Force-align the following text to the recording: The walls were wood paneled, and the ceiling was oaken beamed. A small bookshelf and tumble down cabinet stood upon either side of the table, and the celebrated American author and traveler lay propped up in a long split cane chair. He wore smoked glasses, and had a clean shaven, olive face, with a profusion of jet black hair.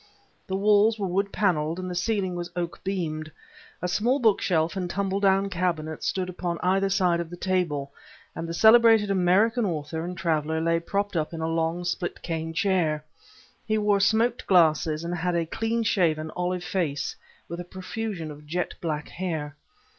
The 0.47 0.55
walls 0.55 0.97
were 0.97 1.05
wood 1.05 1.31
paneled, 1.31 1.77
and 1.77 1.87
the 1.87 1.93
ceiling 1.93 2.33
was 2.33 2.49
oaken 2.55 2.81
beamed. 2.83 3.31
A 3.83 3.87
small 3.87 4.17
bookshelf 4.17 4.75
and 4.75 4.89
tumble 4.89 5.19
down 5.19 5.47
cabinet 5.47 6.03
stood 6.03 6.27
upon 6.27 6.57
either 6.63 6.89
side 6.89 7.19
of 7.19 7.29
the 7.29 7.37
table, 7.37 7.91
and 8.35 8.49
the 8.49 8.53
celebrated 8.55 9.11
American 9.11 9.63
author 9.63 10.03
and 10.03 10.17
traveler 10.17 10.59
lay 10.59 10.79
propped 10.79 11.15
up 11.15 11.33
in 11.33 11.41
a 11.41 11.47
long 11.47 11.83
split 11.83 12.23
cane 12.23 12.51
chair. 12.51 13.05
He 13.63 13.77
wore 13.77 13.99
smoked 13.99 14.47
glasses, 14.47 15.03
and 15.03 15.13
had 15.15 15.35
a 15.35 15.45
clean 15.45 15.83
shaven, 15.83 16.31
olive 16.35 16.63
face, 16.63 17.15
with 17.47 17.59
a 17.59 17.63
profusion 17.63 18.31
of 18.31 18.47
jet 18.47 18.73
black 18.81 19.07
hair. 19.09 19.55